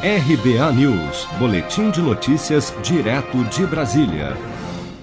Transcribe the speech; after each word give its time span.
RBA 0.00 0.72
News, 0.74 1.26
Boletim 1.40 1.90
de 1.90 2.00
Notícias, 2.00 2.72
direto 2.84 3.42
de 3.46 3.66
Brasília. 3.66 4.36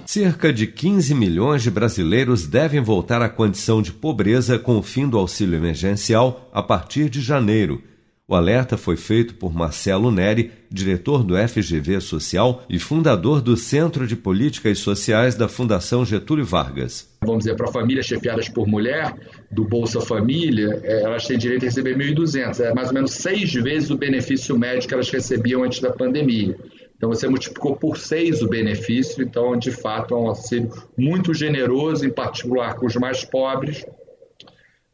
Cerca 0.06 0.50
de 0.50 0.66
15 0.66 1.14
milhões 1.14 1.62
de 1.62 1.70
brasileiros 1.70 2.46
devem 2.46 2.80
voltar 2.80 3.20
à 3.20 3.28
condição 3.28 3.82
de 3.82 3.92
pobreza 3.92 4.58
com 4.58 4.78
o 4.78 4.82
fim 4.82 5.06
do 5.06 5.18
auxílio 5.18 5.54
emergencial 5.54 6.48
a 6.50 6.62
partir 6.62 7.10
de 7.10 7.20
janeiro. 7.20 7.82
O 8.28 8.34
alerta 8.34 8.76
foi 8.76 8.96
feito 8.96 9.36
por 9.36 9.54
Marcelo 9.54 10.10
Neri, 10.10 10.50
diretor 10.68 11.22
do 11.22 11.36
FGV 11.36 12.00
Social 12.00 12.64
e 12.68 12.76
fundador 12.76 13.40
do 13.40 13.56
Centro 13.56 14.04
de 14.04 14.16
Políticas 14.16 14.80
Sociais 14.80 15.36
da 15.36 15.46
Fundação 15.46 16.04
Getúlio 16.04 16.44
Vargas. 16.44 17.08
Vamos 17.24 17.44
dizer, 17.44 17.54
para 17.54 17.70
famílias 17.70 18.04
chefiadas 18.04 18.48
por 18.48 18.66
mulher, 18.66 19.14
do 19.48 19.64
Bolsa 19.64 20.00
Família, 20.00 20.80
é, 20.82 21.04
elas 21.04 21.24
têm 21.24 21.38
direito 21.38 21.62
a 21.62 21.66
receber 21.66 21.96
1.200. 21.96 22.58
É 22.64 22.74
mais 22.74 22.88
ou 22.88 22.94
menos 22.94 23.12
seis 23.12 23.52
vezes 23.54 23.90
o 23.90 23.96
benefício 23.96 24.58
médio 24.58 24.88
que 24.88 24.94
elas 24.94 25.08
recebiam 25.08 25.62
antes 25.62 25.78
da 25.78 25.92
pandemia. 25.92 26.56
Então 26.96 27.10
você 27.10 27.28
multiplicou 27.28 27.76
por 27.76 27.96
seis 27.96 28.42
o 28.42 28.48
benefício, 28.48 29.22
então 29.22 29.56
de 29.56 29.70
fato 29.70 30.14
é 30.14 30.16
um 30.16 30.28
auxílio 30.28 30.72
muito 30.98 31.32
generoso, 31.32 32.04
em 32.04 32.10
particular 32.10 32.74
com 32.74 32.86
os 32.86 32.96
mais 32.96 33.22
pobres, 33.24 33.84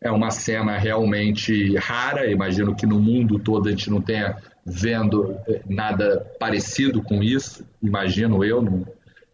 é 0.02 0.10
uma 0.10 0.30
cena 0.30 0.76
realmente 0.76 1.76
rara. 1.76 2.30
Imagino 2.30 2.74
que 2.74 2.84
no 2.86 2.98
mundo 2.98 3.38
todo 3.38 3.68
a 3.68 3.70
gente 3.70 3.90
não 3.90 4.00
tenha 4.00 4.36
vendo 4.64 5.36
eh, 5.48 5.60
nada 5.68 6.24
parecido 6.38 7.02
com 7.02 7.20
isso, 7.22 7.64
imagino 7.82 8.44
eu. 8.44 8.62
Não. 8.62 8.86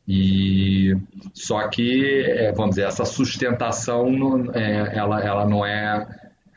E 0.06 0.96
só 1.34 1.68
que, 1.68 2.24
é, 2.26 2.50
vamos 2.52 2.76
dizer, 2.76 2.86
essa 2.86 3.04
sustentação 3.04 4.10
não, 4.10 4.50
é, 4.54 4.96
ela, 4.96 5.22
ela 5.22 5.46
não 5.46 5.66
é, 5.66 6.06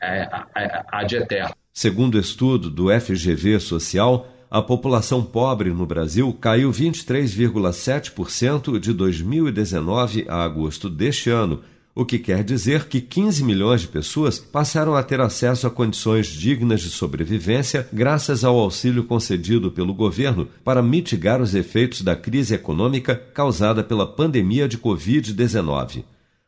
é, 0.00 0.26
é 0.56 0.82
ad 0.90 1.14
eterno. 1.14 1.54
Segundo 1.70 2.18
estudo 2.18 2.70
do 2.70 2.88
FGV 2.88 3.60
Social, 3.60 4.26
a 4.50 4.62
população 4.62 5.22
pobre 5.22 5.68
no 5.70 5.84
Brasil 5.84 6.32
caiu 6.40 6.70
23,7% 6.70 8.78
de 8.78 8.94
2019 8.94 10.24
a 10.28 10.44
agosto 10.44 10.88
deste 10.88 11.28
ano 11.28 11.62
o 11.94 12.06
que 12.06 12.18
quer 12.18 12.42
dizer 12.42 12.86
que 12.86 13.00
15 13.00 13.44
milhões 13.44 13.82
de 13.82 13.88
pessoas 13.88 14.38
passaram 14.38 14.94
a 14.94 15.02
ter 15.02 15.20
acesso 15.20 15.66
a 15.66 15.70
condições 15.70 16.26
dignas 16.26 16.80
de 16.80 16.88
sobrevivência 16.88 17.86
graças 17.92 18.44
ao 18.44 18.58
auxílio 18.58 19.04
concedido 19.04 19.70
pelo 19.70 19.92
governo 19.92 20.48
para 20.64 20.82
mitigar 20.82 21.42
os 21.42 21.54
efeitos 21.54 22.00
da 22.00 22.16
crise 22.16 22.54
econômica 22.54 23.14
causada 23.14 23.84
pela 23.84 24.06
pandemia 24.06 24.66
de 24.66 24.78
Covid-19. 24.78 26.04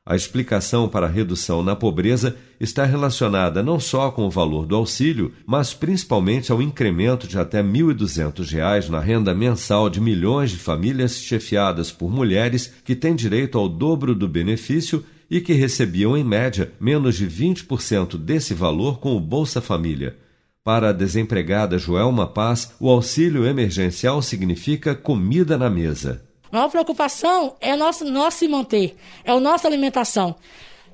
A 0.06 0.15
explicação 0.15 0.87
para 0.87 1.06
a 1.06 1.11
redução 1.11 1.62
na 1.62 1.75
pobreza 1.75 2.37
está 2.61 2.84
relacionada 2.84 3.62
não 3.62 3.81
só 3.81 4.11
com 4.11 4.27
o 4.27 4.31
valor 4.31 4.67
do 4.67 4.77
auxílio, 4.77 5.33
mas 5.47 5.72
principalmente 5.72 6.53
ao 6.53 6.61
incremento 6.61 7.27
de 7.27 7.39
até 7.39 7.62
R$ 7.62 7.69
1.200 7.69 8.91
na 8.91 9.00
renda 9.00 9.34
mensal 9.34 9.89
de 9.89 10.03
milhões 10.03 10.50
de 10.50 10.59
famílias 10.59 11.17
chefiadas 11.17 11.91
por 11.91 12.11
mulheres 12.11 12.70
que 12.84 12.95
têm 12.95 13.15
direito 13.15 13.59
ao 13.59 13.67
dobro 13.67 14.15
do 14.15 14.28
benefício 14.28 15.03
e 15.34 15.40
que 15.40 15.52
recebiam, 15.52 16.16
em 16.16 16.22
média, 16.22 16.72
menos 16.78 17.16
de 17.16 17.27
20% 17.27 18.16
desse 18.16 18.54
valor 18.54 19.00
com 19.00 19.16
o 19.16 19.20
Bolsa 19.20 19.60
Família. 19.60 20.16
Para 20.62 20.91
a 20.91 20.92
desempregada 20.92 21.76
Joelma 21.76 22.24
Paz, 22.24 22.72
o 22.78 22.88
auxílio 22.88 23.44
emergencial 23.44 24.22
significa 24.22 24.94
comida 24.94 25.58
na 25.58 25.68
mesa. 25.68 26.24
A 26.52 26.56
maior 26.56 26.70
preocupação 26.70 27.56
é 27.60 27.74
nosso, 27.74 28.04
nosso 28.04 28.38
se 28.38 28.46
manter, 28.46 28.94
é 29.24 29.32
a 29.32 29.41
nossa 29.41 29.66
alimentação. 29.66 30.36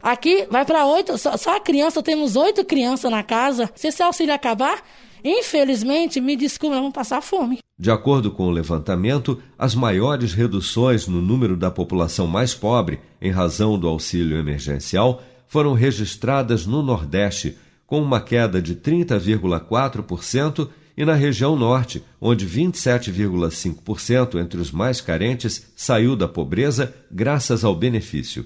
Aqui 0.02 0.46
vai 0.50 0.64
para 0.64 0.86
oito, 0.86 1.18
só, 1.18 1.36
só 1.36 1.56
a 1.56 1.60
criança, 1.60 2.02
temos 2.02 2.34
oito 2.34 2.64
crianças 2.64 3.10
na 3.10 3.22
casa. 3.22 3.70
Se 3.74 3.88
esse 3.88 4.02
auxílio 4.02 4.32
acabar, 4.32 4.82
Infelizmente, 5.24 6.20
me 6.20 6.36
desculpe, 6.36 6.76
vamos 6.76 6.92
passar 6.92 7.20
fome. 7.20 7.58
De 7.78 7.90
acordo 7.90 8.30
com 8.30 8.46
o 8.46 8.50
levantamento, 8.50 9.40
as 9.58 9.74
maiores 9.74 10.32
reduções 10.34 11.06
no 11.06 11.22
número 11.22 11.56
da 11.56 11.70
população 11.70 12.26
mais 12.26 12.54
pobre, 12.54 13.00
em 13.20 13.30
razão 13.30 13.78
do 13.78 13.88
auxílio 13.88 14.36
emergencial, 14.38 15.22
foram 15.46 15.72
registradas 15.72 16.66
no 16.66 16.82
Nordeste, 16.82 17.56
com 17.86 18.00
uma 18.02 18.20
queda 18.20 18.60
de 18.60 18.76
30,4%, 18.76 20.68
e 20.96 21.04
na 21.04 21.14
região 21.14 21.56
Norte, 21.56 22.04
onde 22.20 22.46
27,5% 22.46 24.38
entre 24.38 24.60
os 24.60 24.70
mais 24.70 25.00
carentes 25.00 25.72
saiu 25.74 26.14
da 26.14 26.28
pobreza 26.28 26.94
graças 27.10 27.64
ao 27.64 27.74
benefício. 27.74 28.44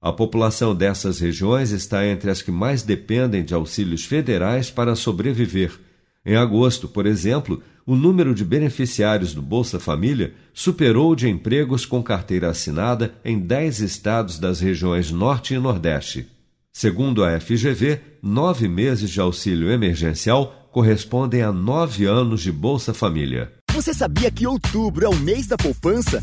A 0.00 0.10
população 0.10 0.74
dessas 0.74 1.20
regiões 1.20 1.70
está 1.70 2.06
entre 2.06 2.30
as 2.30 2.40
que 2.40 2.50
mais 2.50 2.82
dependem 2.82 3.44
de 3.44 3.52
auxílios 3.52 4.04
federais 4.04 4.70
para 4.70 4.96
sobreviver 4.96 5.78
em 6.24 6.36
agosto, 6.36 6.88
por 6.88 7.04
exemplo, 7.04 7.62
o 7.84 7.96
número 7.96 8.34
de 8.34 8.44
beneficiários 8.44 9.34
do 9.34 9.42
Bolsa 9.42 9.80
Família 9.80 10.34
superou 10.54 11.10
o 11.10 11.16
de 11.16 11.28
empregos 11.28 11.84
com 11.84 12.02
carteira 12.02 12.48
assinada 12.48 13.14
em 13.24 13.38
10 13.38 13.80
estados 13.80 14.38
das 14.38 14.60
regiões 14.60 15.10
Norte 15.10 15.54
e 15.54 15.58
Nordeste. 15.58 16.28
Segundo 16.72 17.24
a 17.24 17.38
FGV, 17.40 18.00
nove 18.22 18.68
meses 18.68 19.10
de 19.10 19.20
auxílio 19.20 19.70
emergencial 19.70 20.68
correspondem 20.70 21.42
a 21.42 21.52
nove 21.52 22.06
anos 22.06 22.40
de 22.40 22.50
Bolsa 22.50 22.94
Família. 22.94 23.52
Você 23.72 23.92
sabia 23.92 24.30
que 24.30 24.46
outubro 24.46 25.04
é 25.04 25.08
o 25.08 25.16
mês 25.16 25.46
da 25.46 25.56
poupança? 25.56 26.22